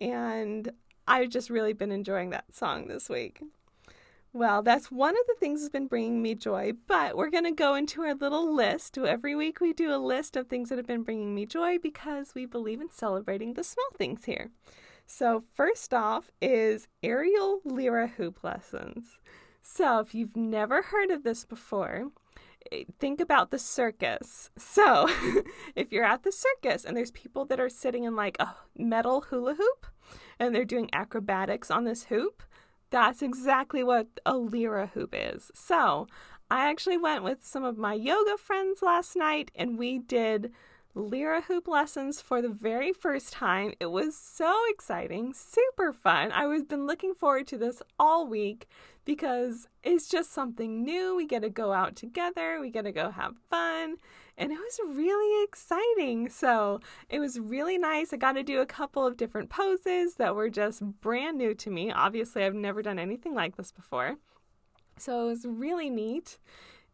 and 0.00 0.70
I've 1.06 1.30
just 1.30 1.50
really 1.50 1.72
been 1.72 1.92
enjoying 1.92 2.30
that 2.30 2.54
song 2.54 2.86
this 2.86 3.08
week. 3.08 3.40
Well, 4.32 4.62
that's 4.62 4.92
one 4.92 5.16
of 5.16 5.26
the 5.26 5.34
things 5.40 5.60
that's 5.60 5.72
been 5.72 5.88
bringing 5.88 6.22
me 6.22 6.36
joy, 6.36 6.74
but 6.86 7.16
we're 7.16 7.30
going 7.30 7.44
to 7.44 7.50
go 7.50 7.74
into 7.74 8.02
our 8.02 8.14
little 8.14 8.54
list. 8.54 8.96
Every 8.96 9.34
week 9.34 9.60
we 9.60 9.72
do 9.72 9.92
a 9.92 9.98
list 9.98 10.36
of 10.36 10.46
things 10.46 10.68
that 10.68 10.78
have 10.78 10.86
been 10.86 11.02
bringing 11.02 11.34
me 11.34 11.46
joy 11.46 11.78
because 11.78 12.32
we 12.32 12.46
believe 12.46 12.80
in 12.80 12.90
celebrating 12.90 13.54
the 13.54 13.64
small 13.64 13.88
things 13.98 14.26
here. 14.26 14.50
So, 15.04 15.42
first 15.52 15.92
off 15.92 16.30
is 16.40 16.86
aerial 17.02 17.60
lyra 17.64 18.06
hoop 18.06 18.44
lessons. 18.44 19.18
So, 19.72 20.00
if 20.00 20.16
you've 20.16 20.36
never 20.36 20.82
heard 20.82 21.12
of 21.12 21.22
this 21.22 21.44
before, 21.44 22.10
eh, 22.72 22.84
think 22.98 23.20
about 23.20 23.52
the 23.52 23.58
circus. 23.58 24.50
So, 24.58 25.08
if 25.76 25.92
you're 25.92 26.04
at 26.04 26.24
the 26.24 26.32
circus 26.32 26.84
and 26.84 26.96
there's 26.96 27.12
people 27.12 27.44
that 27.44 27.60
are 27.60 27.68
sitting 27.68 28.02
in 28.02 28.16
like 28.16 28.36
a 28.40 28.56
metal 28.76 29.20
hula 29.20 29.54
hoop 29.54 29.86
and 30.40 30.52
they're 30.52 30.64
doing 30.64 30.90
acrobatics 30.92 31.70
on 31.70 31.84
this 31.84 32.06
hoop, 32.06 32.42
that's 32.90 33.22
exactly 33.22 33.84
what 33.84 34.08
a 34.26 34.36
lyra 34.36 34.88
hoop 34.92 35.14
is. 35.16 35.52
So, 35.54 36.08
I 36.50 36.68
actually 36.68 36.98
went 36.98 37.22
with 37.22 37.46
some 37.46 37.62
of 37.62 37.78
my 37.78 37.94
yoga 37.94 38.38
friends 38.38 38.82
last 38.82 39.14
night 39.14 39.52
and 39.54 39.78
we 39.78 40.00
did 40.00 40.50
lyra 40.94 41.42
hoop 41.42 41.68
lessons 41.68 42.20
for 42.20 42.42
the 42.42 42.48
very 42.48 42.92
first 42.92 43.32
time. 43.32 43.72
It 43.78 43.86
was 43.86 44.16
so 44.16 44.54
exciting, 44.68 45.32
super 45.32 45.92
fun. 45.92 46.32
I 46.32 46.46
was 46.46 46.64
been 46.64 46.86
looking 46.86 47.14
forward 47.14 47.46
to 47.48 47.58
this 47.58 47.82
all 47.98 48.26
week 48.26 48.68
because 49.04 49.68
it's 49.82 50.08
just 50.08 50.32
something 50.32 50.82
new. 50.82 51.16
We 51.16 51.26
get 51.26 51.42
to 51.42 51.50
go 51.50 51.72
out 51.72 51.96
together, 51.96 52.60
we 52.60 52.70
get 52.70 52.82
to 52.82 52.92
go 52.92 53.10
have 53.10 53.34
fun, 53.48 53.96
and 54.36 54.52
it 54.52 54.58
was 54.58 54.80
really 54.86 55.44
exciting. 55.44 56.28
So, 56.28 56.80
it 57.08 57.20
was 57.20 57.38
really 57.38 57.78
nice. 57.78 58.12
I 58.12 58.16
got 58.16 58.32
to 58.32 58.42
do 58.42 58.60
a 58.60 58.66
couple 58.66 59.06
of 59.06 59.16
different 59.16 59.50
poses 59.50 60.14
that 60.16 60.34
were 60.34 60.50
just 60.50 60.82
brand 61.00 61.38
new 61.38 61.54
to 61.54 61.70
me. 61.70 61.92
Obviously, 61.92 62.44
I've 62.44 62.54
never 62.54 62.82
done 62.82 62.98
anything 62.98 63.34
like 63.34 63.56
this 63.56 63.72
before. 63.72 64.16
So, 64.98 65.24
it 65.24 65.30
was 65.30 65.46
really 65.46 65.88
neat 65.88 66.38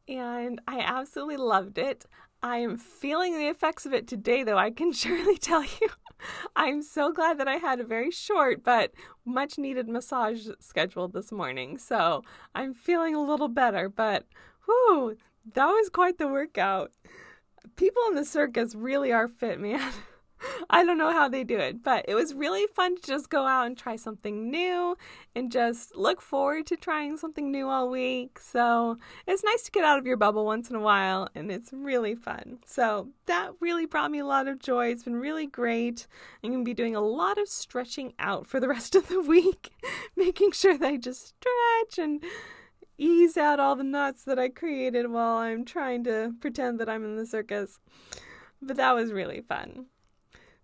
and 0.09 0.61
I 0.69 0.81
absolutely 0.81 1.37
loved 1.37 1.79
it. 1.79 2.07
I 2.47 2.59
am 2.59 2.77
feeling 2.77 3.37
the 3.37 3.49
effects 3.49 3.87
of 3.87 3.93
it 3.93 4.07
today, 4.07 4.45
though, 4.45 4.57
I 4.57 4.71
can 4.71 4.93
surely 5.03 5.37
tell 5.37 5.65
you. 5.65 5.89
I'm 6.55 6.81
so 6.81 7.13
glad 7.13 7.39
that 7.39 7.49
I 7.49 7.57
had 7.57 7.81
a 7.81 7.85
very 7.85 8.13
short 8.13 8.63
but 8.63 8.93
much 9.25 9.59
needed 9.59 9.89
massage 9.89 10.47
scheduled 10.61 11.13
this 11.13 11.33
morning. 11.33 11.77
So 11.77 12.23
I'm 12.55 12.73
feeling 12.73 13.17
a 13.17 13.23
little 13.23 13.49
better, 13.49 13.89
but 13.89 14.27
whew, 14.65 15.17
that 15.55 15.67
was 15.67 15.89
quite 15.91 16.19
the 16.19 16.29
workout. 16.29 16.93
People 17.75 18.03
in 18.09 18.15
the 18.15 18.25
circus 18.25 18.77
really 18.77 19.13
are 19.13 19.27
fit, 19.27 19.59
man. 19.59 19.93
I 20.71 20.85
don't 20.85 20.99
know 20.99 21.13
how 21.13 21.29
they 21.29 21.45
do 21.45 21.59
it, 21.59 21.83
but 21.83 22.05
it 22.09 22.15
was 22.15 22.35
really 22.35 22.67
fun 22.75 22.97
to 22.97 23.03
just 23.03 23.31
go 23.31 23.47
out 23.47 23.67
and 23.67 23.77
try 23.77 23.97
something 23.97 24.51
new 24.51 24.97
and 25.35 25.51
just 25.51 25.97
look 25.97 26.21
forward 26.21 26.67
to 26.67 26.77
trying 26.77 27.17
something 27.17 27.51
new 27.51 27.69
all 27.69 27.91
week. 27.91 28.39
So 28.39 28.99
it's 29.27 29.45
nice 29.45 29.63
to 29.65 29.71
get 29.71 29.85
out 29.85 29.99
of 29.99 30.07
your 30.07 30.17
bubble 30.17 30.45
once 30.45 30.71
in 30.71 30.77
a 30.77 30.81
while, 30.81 31.29
and 31.35 31.51
it's 31.51 31.73
really 31.73 32.15
fun. 32.15 32.59
So 32.67 33.09
that 33.27 33.53
really 33.61 33.87
brought 33.87 34.11
me 34.11 34.19
a 34.19 34.27
lot 34.27 34.49
of 34.49 34.59
joy. 34.59 34.89
It's 34.89 35.05
been 35.05 35.17
really 35.17 35.47
great. 35.47 36.07
I'm 36.43 36.51
going 36.51 36.65
to 36.65 36.69
be 36.69 36.75
doing 36.75 36.97
a 36.97 37.01
lot 37.01 37.39
of 37.39 37.49
stretching 37.49 38.13
out 38.19 38.47
for 38.47 38.61
the 38.61 38.69
rest 38.77 38.95
of 38.95 39.09
the 39.09 39.21
week, 39.21 39.71
making 40.17 40.53
sure 40.53 40.77
that 40.77 40.87
I 40.87 40.97
just 40.97 41.35
stretch 41.37 41.99
and 41.99 42.23
ease 42.99 43.37
out 43.37 43.61
all 43.61 43.77
the 43.77 43.85
knots 43.85 44.25
that 44.25 44.39
I 44.39 44.49
created 44.49 45.11
while 45.11 45.37
I'm 45.37 45.65
trying 45.65 46.05
to 46.05 46.33
pretend 46.41 46.81
that 46.81 46.89
I'm 46.89 47.05
in 47.05 47.17
the 47.17 47.27
circus. 47.27 47.79
But 48.63 48.77
that 48.79 48.95
was 48.95 49.13
really 49.13 49.43
fun. 49.43 49.87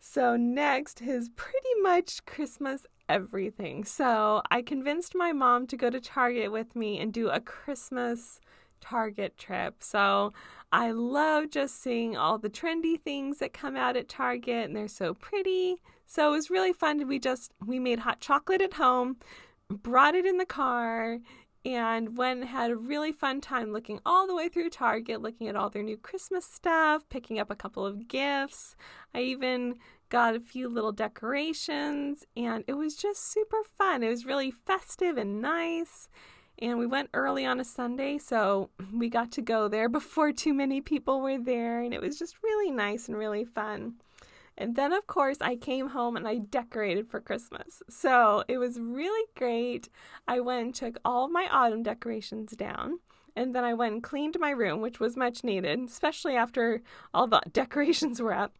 So, 0.05 0.37
next 0.37 1.01
is 1.01 1.29
pretty 1.37 1.75
much 1.81 2.27
Christmas 2.27 2.89
everything. 3.09 3.85
So, 3.85 4.43
I 4.51 4.61
convinced 4.61 5.15
my 5.15 5.33
mom 5.33 5.69
to 5.69 5.77
go 5.77 5.91
to 5.91 6.01
Target 6.01 6.51
with 6.51 6.75
me 6.75 6.99
and 6.99 7.13
do 7.13 7.29
a 7.29 7.39
Christmas 7.39 8.41
Target 8.81 9.39
trip. 9.39 9.77
So, 9.79 10.33
I 10.73 10.91
love 10.91 11.51
just 11.51 11.81
seeing 11.81 12.17
all 12.17 12.37
the 12.37 12.51
trendy 12.51 13.01
things 13.01 13.39
that 13.39 13.53
come 13.53 13.77
out 13.77 13.97
at 13.97 14.09
Target 14.09 14.67
and 14.67 14.75
they're 14.77 14.89
so 14.89 15.15
pretty. 15.15 15.77
So, 16.05 16.31
it 16.31 16.37
was 16.37 16.51
really 16.51 16.73
fun. 16.73 17.07
We 17.07 17.21
just 17.21 17.53
we 17.65 17.79
made 17.79 18.01
hot 18.01 18.19
chocolate 18.19 18.61
at 18.61 18.75
home, 18.75 19.19
brought 19.71 20.17
it 20.17 20.27
in 20.27 20.37
the 20.37 20.45
car, 20.45 21.21
and 21.65 22.17
went 22.17 22.45
had 22.45 22.71
a 22.71 22.77
really 22.77 23.13
fun 23.13 23.41
time 23.41 23.73
looking 23.73 24.01
all 24.05 24.27
the 24.27 24.35
way 24.35 24.49
through 24.49 24.71
Target, 24.71 25.23
looking 25.23 25.49
at 25.49 25.57
all 25.57 25.71
their 25.71 25.83
new 25.83 25.97
Christmas 25.97 26.45
stuff, 26.45 27.09
picking 27.09 27.39
up 27.39 27.51
a 27.51 27.57
couple 27.57 27.87
of 27.87 28.09
gifts. 28.09 28.77
I 29.15 29.21
even 29.21 29.77
got 30.09 30.35
a 30.35 30.41
few 30.41 30.69
little 30.69 30.93
decorations, 30.93 32.27
and 32.37 32.65
it 32.67 32.75
was 32.75 32.97
just 32.97 33.33
super 33.33 33.63
fun. 33.79 34.03
It 34.03 34.09
was 34.09 34.27
really 34.27 34.51
festive 34.51 35.17
and 35.17 35.41
nice. 35.41 36.09
And 36.59 36.79
we 36.79 36.87
went 36.87 37.11
early 37.15 37.47
on 37.47 37.61
a 37.61 37.65
Sunday, 37.65 38.19
so 38.19 38.71
we 38.93 39.09
got 39.09 39.31
to 39.33 39.43
go 39.43 39.69
there 39.69 39.89
before 39.91 40.33
too 40.33 40.53
many 40.53 40.81
people 40.81 41.21
were 41.21 41.39
there, 41.39 41.81
and 41.81 41.95
it 41.95 42.01
was 42.01 42.19
just 42.19 42.43
really 42.43 42.71
nice 42.71 43.09
and 43.09 43.17
really 43.17 43.45
fun. 43.45 43.95
And 44.63 44.77
then, 44.77 44.93
of 44.93 45.09
course, 45.09 45.39
I 45.41 45.57
came 45.57 45.89
home 45.89 46.17
and 46.17 46.27
I 46.27 46.39
decorated 46.39 47.11
for 47.11 47.21
Christmas. 47.21 47.83
So 47.91 48.45
it 48.47 48.59
was 48.59 48.79
really 48.79 49.29
great. 49.37 49.89
I 50.29 50.39
went 50.39 50.63
and 50.63 50.73
took 50.73 50.99
all 51.05 51.29
my 51.29 51.49
autumn 51.51 51.83
decorations 51.83 52.53
down. 52.53 53.01
And 53.35 53.57
then 53.57 53.65
I 53.65 53.75
went 53.75 53.95
and 53.95 54.03
cleaned 54.05 54.37
my 54.39 54.51
room, 54.51 54.81
which 54.81 55.01
was 55.01 55.17
much 55.17 55.43
needed, 55.43 55.81
especially 55.81 56.37
after 56.37 56.81
all 57.13 57.27
the 57.27 57.43
decorations 57.53 58.23
were 58.23 58.35
up. 58.35 58.55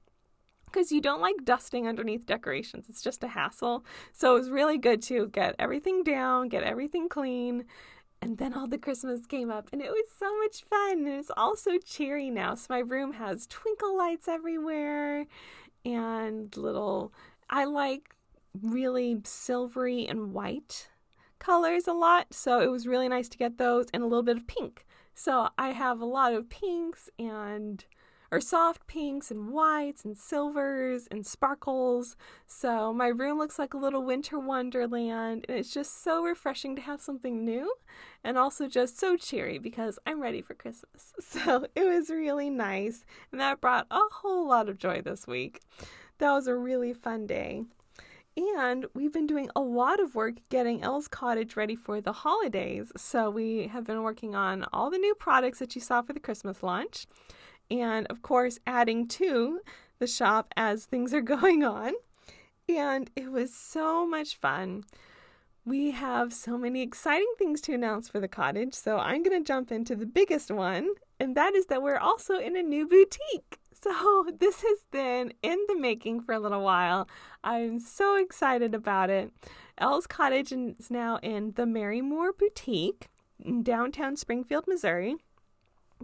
Because 0.65 0.91
you 0.91 1.01
don't 1.01 1.21
like 1.21 1.45
dusting 1.45 1.87
underneath 1.87 2.27
decorations, 2.27 2.87
it's 2.89 3.03
just 3.03 3.23
a 3.23 3.29
hassle. 3.29 3.85
So 4.13 4.35
it 4.35 4.41
was 4.41 4.51
really 4.51 4.79
good 4.79 5.03
to 5.03 5.29
get 5.29 5.55
everything 5.61 6.03
down, 6.03 6.49
get 6.49 6.65
everything 6.65 7.09
clean. 7.09 7.67
And 8.21 8.39
then 8.39 8.55
all 8.55 8.67
the 8.67 8.79
Christmas 8.79 9.27
came 9.27 9.51
up, 9.51 9.69
and 9.73 9.83
it 9.83 9.91
was 9.91 10.07
so 10.19 10.37
much 10.39 10.65
fun. 10.65 11.07
And 11.07 11.09
it's 11.09 11.31
also 11.37 11.79
cheery 11.79 12.31
now. 12.31 12.55
So 12.55 12.67
my 12.71 12.79
room 12.79 13.13
has 13.13 13.47
twinkle 13.47 13.97
lights 13.97 14.27
everywhere 14.27 15.27
and 15.85 16.57
little. 16.57 17.13
I 17.51 17.65
like 17.65 18.15
really 18.61 19.21
silvery 19.25 20.07
and 20.07 20.33
white 20.33 20.89
colors 21.39 21.87
a 21.87 21.93
lot, 21.93 22.33
so 22.33 22.61
it 22.61 22.71
was 22.71 22.87
really 22.87 23.09
nice 23.09 23.29
to 23.29 23.39
get 23.39 23.59
those 23.59 23.87
and 23.93 24.03
a 24.03 24.07
little 24.07 24.23
bit 24.23 24.37
of 24.37 24.47
pink. 24.47 24.87
So 25.15 25.49
I 25.59 25.73
have 25.73 26.01
a 26.01 26.07
lot 26.07 26.35
of 26.35 26.49
pinks 26.49 27.11
and 27.19 27.85
or 28.33 28.41
soft 28.41 28.87
pinks 28.87 29.31
and 29.31 29.51
whites 29.51 30.07
and 30.07 30.17
silvers 30.17 31.07
and 31.11 31.27
sparkles. 31.27 32.17
So 32.47 32.93
my 32.93 33.09
room 33.09 33.39
looks 33.39 33.59
like 33.59 33.75
a 33.75 33.79
little 33.79 34.03
winter 34.03 34.39
wonderland 34.39 35.45
and 35.49 35.59
it's 35.59 35.73
just 35.73 36.03
so 36.03 36.25
refreshing 36.25 36.75
to 36.77 36.83
have 36.83 37.03
something 37.03 37.45
new 37.45 37.75
and 38.25 38.39
also 38.39 38.69
just 38.69 38.99
so 38.99 39.19
cheery 39.19 39.59
because 39.59 39.99
I'm 40.07 40.23
ready 40.23 40.41
for 40.41 40.55
Christmas. 40.55 41.13
So 41.21 41.67
it 41.75 41.85
was 41.85 42.09
really 42.09 42.49
nice 42.51 43.05
and 43.31 43.41
that 43.41 43.61
brought 43.61 43.87
a 43.91 44.01
whole 44.11 44.49
lot 44.49 44.69
of 44.69 44.79
joy 44.79 45.03
this 45.03 45.27
week. 45.27 45.61
That 46.19 46.33
was 46.33 46.47
a 46.47 46.55
really 46.55 46.95
fun 46.95 47.27
day. 47.27 47.65
And 48.37 48.87
we've 48.95 49.13
been 49.13 49.27
doing 49.27 49.51
a 49.55 49.61
lot 49.61 50.01
of 50.01 50.15
work 50.15 50.37
getting 50.49 50.83
Elle's 50.83 51.09
Cottage 51.09 51.55
ready 51.55 51.77
for 51.77 52.01
the 52.01 52.13
holidays. 52.13 52.91
So 52.97 53.29
we 53.29 53.67
have 53.67 53.85
been 53.85 54.03
working 54.03 54.35
on 54.35 54.65
all 54.73 54.89
the 54.89 54.97
new 54.97 55.15
products 55.15 55.59
that 55.59 55.75
you 55.75 55.83
saw 55.83 56.01
for 56.01 56.15
the 56.15 56.21
Christmas 56.21 56.63
launch 56.63 57.07
and 57.81 58.07
of 58.09 58.23
course 58.23 58.59
adding 58.67 59.09
to 59.09 59.61
the 59.99 60.07
shop 60.07 60.53
as 60.57 60.85
things 60.85 61.15
are 61.15 61.21
going 61.37 61.65
on. 61.65 61.95
And 62.69 63.11
it 63.17 63.31
was 63.31 63.55
so 63.55 64.07
much 64.07 64.37
fun. 64.37 64.85
We 65.65 65.93
have 65.93 66.33
so 66.33 66.59
many 66.59 66.83
exciting 66.83 67.33
things 67.39 67.61
to 67.63 67.75
announce 67.75 68.09
for 68.09 68.19
the 68.19 68.29
cottage, 68.29 68.75
so 68.75 68.99
I'm 68.99 69.23
going 69.23 69.41
to 69.41 69.47
jump 69.47 69.71
into 69.71 69.95
the 69.95 70.07
biggest 70.07 70.51
one, 70.51 70.89
and 71.21 71.37
that 71.37 71.55
is 71.55 71.67
that 71.67 71.83
we're 71.83 71.99
also 71.99 72.39
in 72.39 72.57
a 72.57 72.63
new 72.63 72.87
boutique. 72.87 73.59
So, 73.83 74.27
this 74.39 74.63
has 74.63 74.79
been 74.93 75.33
in 75.43 75.59
the 75.67 75.75
making 75.77 76.21
for 76.21 76.35
a 76.35 76.39
little 76.39 76.63
while. 76.63 77.09
I'm 77.43 77.81
so 77.81 78.15
excited 78.15 78.77
about 78.77 79.11
it. 79.11 79.33
Elle's 79.77 80.07
Cottage 80.07 80.53
is 80.53 80.89
now 80.89 81.19
in 81.21 81.55
the 81.57 81.67
Mary 81.67 82.01
Moore 82.01 82.33
Boutique 82.33 83.09
in 83.41 83.65
downtown 83.65 84.15
Springfield, 84.15 84.67
Missouri. 84.69 85.17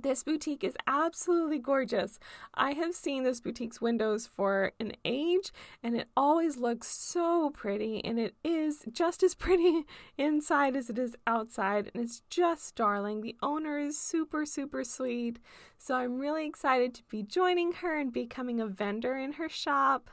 This 0.02 0.22
boutique 0.22 0.62
is 0.62 0.76
absolutely 0.86 1.58
gorgeous. 1.58 2.18
I 2.54 2.72
have 2.72 2.94
seen 2.94 3.24
this 3.24 3.40
boutique's 3.40 3.80
windows 3.80 4.26
for 4.26 4.72
an 4.78 4.92
age 5.04 5.50
and 5.82 5.96
it 5.96 6.08
always 6.16 6.56
looks 6.56 6.88
so 6.88 7.50
pretty 7.50 8.04
and 8.04 8.18
it 8.18 8.34
is 8.44 8.84
just 8.92 9.22
as 9.22 9.34
pretty 9.46 9.84
inside 10.16 10.76
as 10.76 10.88
it 10.88 10.98
is 10.98 11.16
outside 11.26 11.90
and 11.92 12.02
it's 12.02 12.22
just 12.30 12.76
darling. 12.76 13.20
The 13.20 13.36
owner 13.42 13.78
is 13.78 13.98
super 13.98 14.46
super 14.46 14.84
sweet. 14.84 15.38
So 15.76 15.94
I'm 15.94 16.18
really 16.18 16.46
excited 16.46 16.94
to 16.94 17.02
be 17.10 17.22
joining 17.22 17.72
her 17.72 17.98
and 17.98 18.12
becoming 18.12 18.60
a 18.60 18.66
vendor 18.66 19.16
in 19.16 19.32
her 19.32 19.48
shop. 19.48 20.10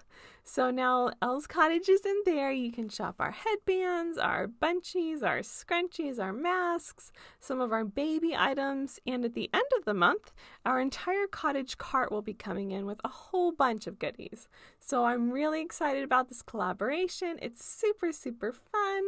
So 0.48 0.70
now 0.70 1.10
Elle's 1.24 1.48
Cottage 1.48 1.90
is 1.90 2.06
in 2.06 2.22
there. 2.24 2.52
You 2.52 2.72
can 2.72 2.88
shop 2.88 3.16
our 3.18 3.32
headbands, 3.32 4.20
our 4.20 4.48
bunchies, 4.48 5.24
our 5.24 5.40
scrunchies, 5.40 6.20
our 6.20 6.32
masks, 6.32 7.12
some 7.40 7.60
of 7.60 7.74
our 7.74 7.84
baby 7.84 8.36
items, 8.38 9.00
and 9.08 9.25
at 9.25 9.34
the 9.34 9.50
end 9.52 9.66
of 9.75 9.86
the 9.86 9.96
month, 9.96 10.34
our 10.64 10.80
entire 10.80 11.25
cottage 11.25 11.80
cart 11.80 12.12
will 12.12 12.22
be 12.22 12.36
coming 12.36 12.70
in 12.70 12.86
with 12.86 13.02
a 13.04 13.10
whole 13.10 13.52
bunch 13.54 13.88
of 13.88 13.98
goodies. 13.98 14.48
So 14.80 15.06
I'm 15.06 15.32
really 15.32 15.62
excited 15.62 16.04
about 16.04 16.30
this 16.30 16.44
collaboration. 16.44 17.40
It's 17.42 17.66
super, 17.66 18.12
super 18.12 18.54
fun. 18.54 19.04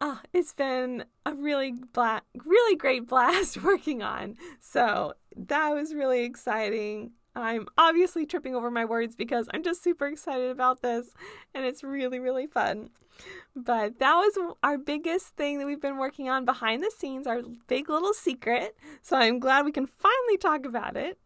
Ah, 0.00 0.22
it's 0.32 0.54
been 0.54 1.04
a 1.26 1.34
really 1.34 1.72
bla- 1.72 2.22
really 2.46 2.76
great 2.76 3.06
blast 3.06 3.62
working 3.62 4.02
on. 4.02 4.36
So 4.58 5.12
that 5.36 5.74
was 5.74 5.94
really 5.94 6.24
exciting. 6.24 7.12
I'm 7.36 7.66
obviously 7.76 8.24
tripping 8.24 8.54
over 8.54 8.70
my 8.70 8.84
words 8.84 9.14
because 9.14 9.48
I'm 9.52 9.62
just 9.62 9.82
super 9.82 10.06
excited 10.06 10.50
about 10.50 10.80
this 10.82 11.08
and 11.54 11.64
it's 11.64 11.84
really, 11.84 12.18
really 12.18 12.46
fun. 12.46 12.90
But 13.54 13.98
that 13.98 14.14
was 14.14 14.54
our 14.62 14.78
biggest 14.78 15.36
thing 15.36 15.58
that 15.58 15.66
we've 15.66 15.80
been 15.80 15.98
working 15.98 16.28
on 16.28 16.44
behind 16.44 16.82
the 16.82 16.90
scenes, 16.90 17.26
our 17.26 17.42
big 17.66 17.88
little 17.88 18.14
secret. 18.14 18.76
So 19.02 19.16
I'm 19.16 19.38
glad 19.38 19.64
we 19.64 19.72
can 19.72 19.86
finally 19.86 20.38
talk 20.38 20.64
about 20.64 20.96
it. 20.96 21.18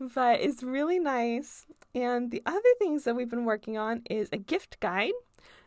But 0.00 0.40
it's 0.40 0.62
really 0.62 0.98
nice. 0.98 1.66
And 1.94 2.30
the 2.30 2.42
other 2.46 2.60
things 2.78 3.04
that 3.04 3.16
we've 3.16 3.30
been 3.30 3.44
working 3.44 3.76
on 3.76 4.02
is 4.08 4.28
a 4.32 4.38
gift 4.38 4.78
guide. 4.80 5.12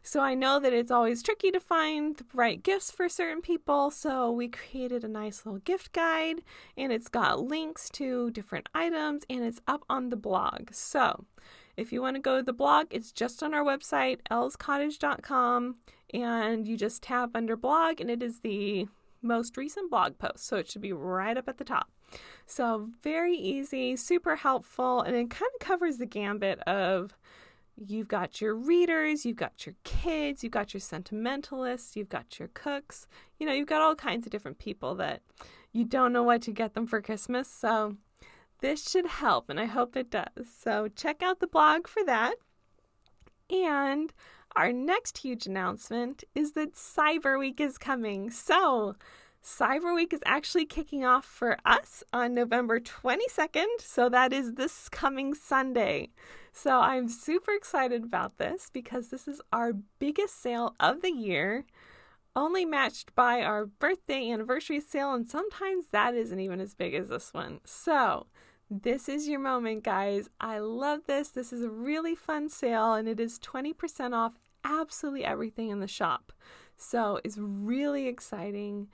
So 0.04 0.20
I 0.20 0.34
know 0.34 0.60
that 0.60 0.74
it's 0.74 0.90
always 0.90 1.22
tricky 1.22 1.52
to 1.52 1.60
find 1.60 2.18
the 2.18 2.26
right 2.34 2.62
gifts 2.62 2.90
for 2.90 3.08
certain 3.08 3.42
people, 3.42 3.92
so 3.92 4.32
we 4.32 4.48
created 4.48 5.04
a 5.04 5.08
nice 5.08 5.46
little 5.46 5.60
gift 5.60 5.94
guide 5.94 6.42
and 6.76 6.92
it's 6.92 7.08
got 7.08 7.42
links 7.42 7.90
to 7.92 8.32
different 8.32 8.68
items 8.74 9.24
and 9.30 9.44
it's 9.44 9.62
up 9.68 9.84
on 9.90 10.10
the 10.10 10.16
blog. 10.16 10.74
So 10.74 11.26
if 11.78 11.92
you 11.92 12.02
want 12.02 12.16
to 12.16 12.22
go 12.22 12.38
to 12.38 12.44
the 12.44 12.52
blog, 12.52 12.88
it's 12.90 13.12
just 13.12 13.44
on 13.44 13.54
our 13.54 13.64
website, 13.64 14.20
elscottage.com, 14.32 15.76
and 16.14 16.68
you 16.68 16.78
just 16.78 17.04
tap 17.04 17.32
under 17.36 17.56
blog 17.56 18.02
and 18.02 18.10
it 18.10 18.24
is 18.24 18.40
the 18.40 18.88
most 19.22 19.56
recent 19.56 19.92
blog 19.92 20.18
post, 20.18 20.48
so 20.48 20.58
it 20.58 20.68
should 20.68 20.82
be 20.82 20.94
right 20.94 21.38
up 21.38 21.48
at 21.48 21.58
the 21.60 21.64
top. 21.64 21.92
So, 22.46 22.90
very 23.04 23.36
easy, 23.36 23.96
super 23.96 24.38
helpful, 24.38 25.02
and 25.02 25.16
it 25.16 25.30
kind 25.30 25.50
of 25.54 25.66
covers 25.66 25.98
the 25.98 26.06
gambit 26.06 26.60
of 26.62 27.16
You've 27.88 28.08
got 28.08 28.40
your 28.40 28.54
readers, 28.54 29.26
you've 29.26 29.38
got 29.38 29.66
your 29.66 29.74
kids, 29.84 30.44
you've 30.44 30.54
got 30.54 30.72
your 30.74 30.82
sentimentalists, 30.82 31.96
you've 31.96 32.10
got 32.10 32.38
your 32.38 32.50
cooks. 32.54 33.08
You 33.40 33.48
know, 33.48 33.54
you've 33.54 33.68
got 33.68 33.82
all 33.82 33.96
kinds 33.96 34.28
of 34.28 34.32
different 34.32 34.60
people 34.60 34.94
that 34.96 35.22
you 35.72 35.84
don't 35.84 36.14
know 36.14 36.22
what 36.22 36.44
to 36.44 36.52
get 36.52 36.76
them 36.76 36.86
for 36.86 37.02
Christmas. 37.02 37.48
So 37.48 37.96
this 38.60 38.88
should 38.88 39.08
help, 39.08 39.50
and 39.50 39.60
I 39.60 39.66
hope 39.66 39.98
it 39.98 40.12
does. 40.12 40.48
So 40.60 40.90
check 40.90 41.24
out 41.24 41.40
the 41.40 41.48
blog 41.48 41.88
for 41.88 42.04
that. 42.06 42.36
And 43.50 44.14
our 44.56 44.72
next 44.72 45.18
huge 45.20 45.48
announcement 45.48 46.24
is 46.36 46.52
that 46.52 46.76
Cyber 46.76 47.40
Week 47.40 47.60
is 47.60 47.80
coming. 47.80 48.30
So 48.30 48.96
Cyber 49.44 49.96
Week 49.96 50.14
is 50.14 50.22
actually 50.24 50.66
kicking 50.66 51.04
off 51.04 51.26
for 51.26 51.58
us 51.66 52.04
on 52.14 52.36
November 52.36 52.80
22nd. 52.80 53.66
So 53.80 54.08
that 54.08 54.32
is 54.32 54.54
this 54.54 54.88
coming 54.88 55.34
Sunday. 55.34 56.10
So 56.54 56.80
I'm 56.80 57.10
super 57.10 57.52
excited 57.52 58.04
about 58.04 58.38
this 58.38 58.70
because 58.72 59.08
this 59.08 59.28
is 59.28 59.42
our 59.52 59.74
biggest 59.98 60.40
sale 60.40 60.76
of 60.80 61.02
the 61.02 61.12
year, 61.12 61.66
only 62.36 62.66
matched 62.66 63.16
by 63.16 63.42
our 63.42 63.66
birthday 63.66 64.30
anniversary 64.30 64.80
sale, 64.80 65.14
and 65.14 65.28
sometimes 65.28 65.88
that 65.88 66.14
isn't 66.14 66.40
even 66.40 66.60
as 66.60 66.76
big 66.76 66.94
as 66.94 67.10
this 67.10 67.34
one. 67.34 67.62
So 67.66 68.28
this 68.70 69.10
is 69.10 69.28
your 69.28 69.40
moment, 69.40 69.84
guys. 69.84 70.30
I 70.40 70.60
love 70.60 71.02
this. 71.08 71.30
This 71.30 71.52
is 71.52 71.64
a 71.64 71.70
really 71.70 72.14
fun 72.14 72.48
sale, 72.48 72.94
and 72.94 73.08
it 73.08 73.20
is 73.20 73.40
20% 73.40 74.14
off 74.14 74.34
absolutely 74.64 75.26
everything 75.26 75.70
in 75.70 75.80
the 75.80 75.88
shop. 75.88 76.32
So 76.78 77.20
it's 77.24 77.38
really 77.40 78.08
exciting 78.08 78.88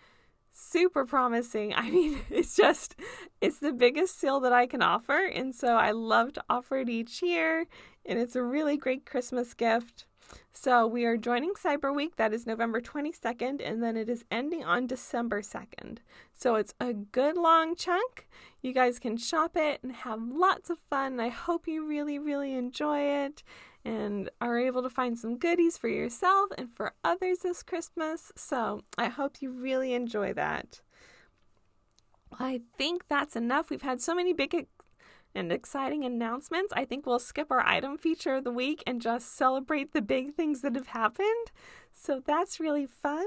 super 0.58 1.06
promising. 1.06 1.74
I 1.76 1.90
mean, 1.90 2.20
it's 2.30 2.56
just 2.56 2.96
it's 3.42 3.60
the 3.60 3.74
biggest 3.74 4.20
sale 4.20 4.40
that 4.42 4.54
I 4.54 4.66
can 4.68 4.82
offer, 4.82 5.26
and 5.26 5.54
so 5.54 5.76
I 5.76 5.92
love 5.92 6.34
to 6.34 6.44
offer 6.50 6.78
it 6.78 6.90
each 6.90 7.22
year, 7.22 7.68
and 8.06 8.20
it's 8.20 8.36
a 8.36 8.44
really 8.44 8.78
great 8.78 9.06
Christmas 9.06 9.54
gift. 9.54 10.06
So 10.52 10.86
we 10.88 11.06
are 11.06 11.16
joining 11.16 11.54
Cyber 11.54 11.96
Week. 11.96 12.18
That 12.18 12.34
is 12.34 12.46
November 12.46 12.82
22nd, 12.82 13.62
and 13.64 13.82
then 13.82 13.96
it 13.96 14.10
is 14.10 14.26
ending 14.30 14.64
on 14.64 14.88
December 14.88 15.42
2nd. 15.42 16.00
So 16.34 16.56
it's 16.56 16.74
a 16.82 16.94
good 16.94 17.38
long 17.38 17.76
chunk. 17.76 18.28
You 18.62 18.74
guys 18.74 19.00
can 19.00 19.16
shop 19.18 19.56
it 19.56 19.80
and 19.84 19.92
have 19.92 20.22
lots 20.22 20.70
of 20.70 20.80
fun. 20.90 21.20
I 21.20 21.30
hope 21.30 21.68
you 21.68 21.88
really, 21.88 22.20
really 22.20 22.56
enjoy 22.56 23.02
it 23.02 23.44
and 23.88 24.30
are 24.42 24.60
able 24.60 24.84
to 24.84 24.90
find 24.90 25.18
some 25.18 25.38
goodies 25.38 25.78
for 25.78 25.88
yourself 25.88 26.50
and 26.58 26.70
for 26.76 26.94
others 27.06 27.40
this 27.40 27.64
Christmas. 27.64 28.34
So 28.36 28.82
I 28.98 29.08
hope 29.08 29.38
you 29.42 29.50
really 29.50 29.94
enjoy 29.94 30.34
that. 30.34 30.82
I 32.38 32.62
think 32.78 33.08
that's 33.08 33.38
enough. 33.38 33.70
We've 33.70 33.82
had 33.82 34.02
so 34.02 34.14
many 34.14 34.34
big 34.34 34.68
and 35.34 35.54
exciting 35.54 36.04
announcements. 36.04 36.74
I 36.76 36.84
think 36.84 37.06
we'll 37.06 37.18
skip 37.18 37.50
our 37.50 37.66
item 37.66 37.98
feature 37.98 38.36
of 38.36 38.44
the 38.44 38.52
week 38.52 38.84
and 38.86 39.02
just 39.02 39.34
celebrate 39.38 39.94
the 39.94 40.02
big 40.02 40.34
things 40.34 40.60
that 40.62 40.76
have 40.76 40.88
happened. 40.88 41.52
So 41.94 42.22
that's 42.26 42.60
really 42.60 42.88
fun. 42.88 43.26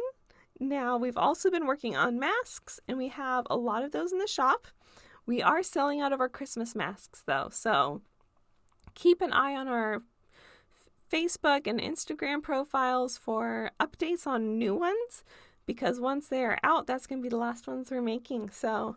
Now, 0.58 0.98
we've 0.98 1.16
also 1.16 1.50
been 1.50 1.66
working 1.66 1.96
on 1.96 2.18
masks, 2.18 2.80
and 2.86 2.98
we 2.98 3.08
have 3.08 3.46
a 3.48 3.56
lot 3.56 3.82
of 3.82 3.92
those 3.92 4.12
in 4.12 4.18
the 4.18 4.26
shop. 4.26 4.66
We 5.24 5.40
are 5.40 5.62
selling 5.62 6.02
out 6.02 6.12
of 6.12 6.20
our 6.20 6.28
Christmas 6.28 6.74
masks, 6.74 7.22
though, 7.24 7.48
so 7.50 8.02
keep 8.94 9.22
an 9.22 9.32
eye 9.32 9.54
on 9.54 9.68
our 9.68 10.02
Facebook 11.10 11.66
and 11.66 11.80
Instagram 11.80 12.42
profiles 12.42 13.16
for 13.16 13.70
updates 13.80 14.26
on 14.26 14.58
new 14.58 14.74
ones 14.74 15.24
because 15.66 16.00
once 16.00 16.28
they 16.28 16.44
are 16.44 16.58
out, 16.62 16.86
that's 16.86 17.06
going 17.06 17.20
to 17.20 17.22
be 17.22 17.28
the 17.28 17.36
last 17.36 17.66
ones 17.66 17.90
we're 17.90 18.00
making. 18.00 18.50
So 18.50 18.96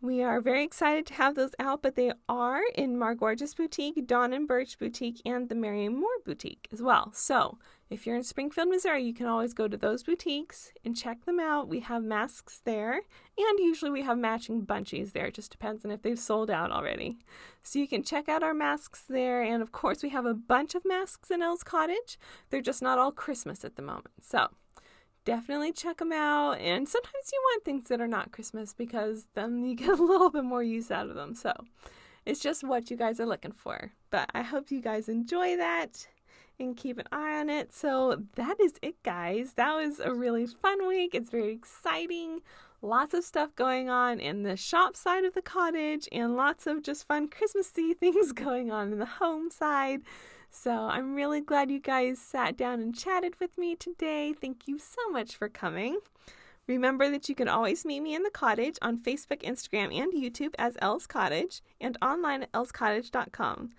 we 0.00 0.22
are 0.22 0.40
very 0.40 0.64
excited 0.64 1.06
to 1.06 1.14
have 1.14 1.34
those 1.34 1.54
out, 1.58 1.82
but 1.82 1.94
they 1.94 2.12
are 2.28 2.62
in 2.74 2.96
Margorgeous 2.96 3.54
Boutique, 3.54 4.06
Dawn 4.06 4.32
and 4.32 4.48
Birch 4.48 4.78
Boutique, 4.78 5.20
and 5.26 5.48
the 5.48 5.54
Marion 5.54 6.00
Moore 6.00 6.08
Boutique 6.24 6.68
as 6.72 6.80
well. 6.80 7.12
So 7.14 7.58
if 7.90 8.06
you're 8.06 8.14
in 8.14 8.22
Springfield, 8.22 8.68
Missouri, 8.68 9.02
you 9.02 9.12
can 9.12 9.26
always 9.26 9.52
go 9.52 9.66
to 9.66 9.76
those 9.76 10.04
boutiques 10.04 10.72
and 10.84 10.96
check 10.96 11.24
them 11.24 11.40
out. 11.40 11.68
We 11.68 11.80
have 11.80 12.04
masks 12.04 12.60
there, 12.64 12.94
and 13.36 13.58
usually 13.58 13.90
we 13.90 14.02
have 14.02 14.16
matching 14.16 14.64
bunchies 14.64 15.10
there. 15.10 15.26
It 15.26 15.34
just 15.34 15.50
depends 15.50 15.84
on 15.84 15.90
if 15.90 16.02
they've 16.02 16.18
sold 16.18 16.52
out 16.52 16.70
already. 16.70 17.18
So 17.64 17.80
you 17.80 17.88
can 17.88 18.04
check 18.04 18.28
out 18.28 18.44
our 18.44 18.54
masks 18.54 19.02
there, 19.08 19.42
and 19.42 19.60
of 19.60 19.72
course, 19.72 20.04
we 20.04 20.10
have 20.10 20.24
a 20.24 20.34
bunch 20.34 20.76
of 20.76 20.84
masks 20.84 21.32
in 21.32 21.42
Elle's 21.42 21.64
Cottage. 21.64 22.16
They're 22.50 22.62
just 22.62 22.80
not 22.80 22.98
all 22.98 23.10
Christmas 23.10 23.64
at 23.64 23.74
the 23.74 23.82
moment. 23.82 24.14
So 24.22 24.50
definitely 25.24 25.72
check 25.72 25.98
them 25.98 26.12
out. 26.12 26.60
And 26.60 26.88
sometimes 26.88 27.30
you 27.32 27.40
want 27.42 27.64
things 27.64 27.88
that 27.88 28.00
are 28.00 28.06
not 28.06 28.30
Christmas 28.30 28.72
because 28.72 29.26
then 29.34 29.64
you 29.64 29.74
get 29.76 29.98
a 29.98 30.02
little 30.02 30.30
bit 30.30 30.44
more 30.44 30.62
use 30.62 30.92
out 30.92 31.08
of 31.08 31.16
them. 31.16 31.34
So 31.34 31.52
it's 32.24 32.40
just 32.40 32.62
what 32.62 32.88
you 32.88 32.96
guys 32.96 33.18
are 33.18 33.26
looking 33.26 33.52
for. 33.52 33.90
But 34.10 34.30
I 34.32 34.42
hope 34.42 34.70
you 34.70 34.80
guys 34.80 35.08
enjoy 35.08 35.56
that 35.56 36.06
and 36.60 36.76
keep 36.76 36.98
an 36.98 37.06
eye 37.10 37.40
on 37.40 37.50
it. 37.50 37.72
So 37.72 38.22
that 38.36 38.60
is 38.60 38.74
it, 38.82 39.02
guys. 39.02 39.54
That 39.54 39.74
was 39.74 39.98
a 40.00 40.12
really 40.12 40.46
fun 40.46 40.86
week. 40.86 41.14
It's 41.14 41.30
very 41.30 41.52
exciting. 41.52 42.40
Lots 42.82 43.12
of 43.14 43.24
stuff 43.24 43.54
going 43.56 43.90
on 43.90 44.20
in 44.20 44.42
the 44.42 44.56
shop 44.56 44.96
side 44.96 45.24
of 45.24 45.34
the 45.34 45.42
cottage, 45.42 46.08
and 46.12 46.36
lots 46.36 46.66
of 46.66 46.82
just 46.82 47.06
fun 47.06 47.28
Christmassy 47.28 47.94
things 48.00 48.32
going 48.32 48.70
on 48.70 48.92
in 48.92 48.98
the 48.98 49.06
home 49.06 49.50
side. 49.50 50.02
So 50.50 50.72
I'm 50.72 51.14
really 51.14 51.40
glad 51.40 51.70
you 51.70 51.80
guys 51.80 52.18
sat 52.18 52.56
down 52.56 52.80
and 52.80 52.94
chatted 52.94 53.38
with 53.38 53.56
me 53.56 53.76
today. 53.76 54.32
Thank 54.32 54.66
you 54.66 54.78
so 54.78 55.10
much 55.10 55.36
for 55.36 55.48
coming. 55.48 56.00
Remember 56.66 57.10
that 57.10 57.28
you 57.28 57.34
can 57.34 57.48
always 57.48 57.84
meet 57.84 58.00
me 58.00 58.14
in 58.14 58.22
the 58.22 58.30
cottage 58.30 58.78
on 58.80 58.98
Facebook, 58.98 59.42
Instagram, 59.42 59.94
and 59.94 60.12
YouTube 60.12 60.54
as 60.58 60.76
Elle's 60.80 61.06
Cottage 61.06 61.62
and 61.80 61.98
online 62.00 62.44
at 62.44 62.52
ellscottage.com. 62.52 63.70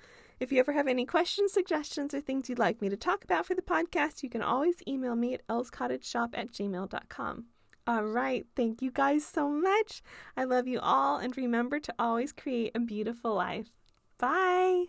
If 0.41 0.51
you 0.51 0.57
ever 0.57 0.71
have 0.71 0.87
any 0.87 1.05
questions, 1.05 1.53
suggestions, 1.53 2.15
or 2.15 2.19
things 2.19 2.49
you'd 2.49 2.57
like 2.57 2.81
me 2.81 2.89
to 2.89 2.97
talk 2.97 3.23
about 3.23 3.45
for 3.45 3.53
the 3.53 3.61
podcast, 3.61 4.23
you 4.23 4.29
can 4.29 4.41
always 4.41 4.81
email 4.87 5.15
me 5.15 5.35
at 5.35 5.45
elscottageshop 5.47 6.29
at 6.33 6.51
gmail.com. 6.51 7.45
All 7.85 8.03
right, 8.05 8.47
thank 8.55 8.81
you 8.81 8.89
guys 8.89 9.23
so 9.23 9.49
much. 9.49 10.01
I 10.35 10.45
love 10.45 10.67
you 10.67 10.79
all, 10.79 11.17
and 11.17 11.37
remember 11.37 11.79
to 11.79 11.93
always 11.99 12.31
create 12.31 12.71
a 12.73 12.79
beautiful 12.79 13.35
life. 13.35 13.69
Bye. 14.17 14.85